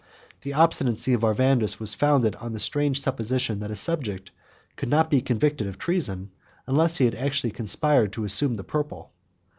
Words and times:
The 0.41 0.53
obstinacy 0.55 1.13
of 1.13 1.21
Arvandus 1.21 1.79
was 1.79 1.93
founded 1.93 2.35
on 2.37 2.53
the 2.53 2.59
strange 2.59 2.99
supposition, 2.99 3.59
that 3.59 3.69
a 3.69 3.75
subject 3.75 4.31
could 4.75 4.89
not 4.89 5.11
be 5.11 5.21
convicted 5.21 5.67
of 5.67 5.77
treason, 5.77 6.31
unless 6.65 6.97
he 6.97 7.05
had 7.05 7.13
actually 7.13 7.51
conspired 7.51 8.11
to 8.13 8.23
assume 8.23 8.55
the 8.55 8.63
purple. 8.63 9.13